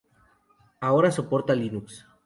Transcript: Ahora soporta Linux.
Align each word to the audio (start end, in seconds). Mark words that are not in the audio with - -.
Ahora 0.79 1.11
soporta 1.11 1.53
Linux. 1.53 1.87